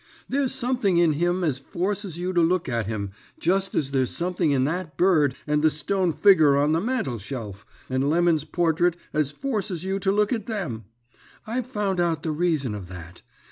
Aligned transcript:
There's 0.27 0.51
something 0.51 0.97
in 0.97 1.13
him 1.13 1.43
as 1.43 1.59
forces 1.59 2.17
you 2.17 2.33
to 2.33 2.41
look 2.41 2.67
at 2.67 2.87
him 2.87 3.11
just 3.39 3.75
as 3.75 3.91
there's 3.91 4.09
something 4.09 4.49
in 4.49 4.63
that 4.63 4.97
bird, 4.97 5.35
and 5.45 5.61
the 5.61 5.69
stone 5.69 6.11
figger 6.11 6.57
on 6.57 6.71
the 6.71 6.79
mantelshelf, 6.81 7.63
and 7.87 8.09
Lemon's 8.09 8.43
portrait 8.43 8.95
as 9.13 9.29
forces 9.29 9.83
you 9.83 9.99
to 9.99 10.11
look 10.11 10.33
at 10.33 10.47
them. 10.47 10.85
I've 11.45 11.67
found 11.67 11.99
out 11.99 12.23
the 12.23 12.31
reason 12.31 12.73
of 12.73 12.87
that. 12.87 13.21